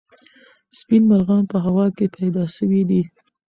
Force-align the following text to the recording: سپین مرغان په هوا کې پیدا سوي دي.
سپین 0.77 1.03
مرغان 1.09 1.43
په 1.51 1.57
هوا 1.65 1.85
کې 1.97 2.05
پیدا 2.17 2.43
سوي 2.57 2.81
دي. 2.89 3.01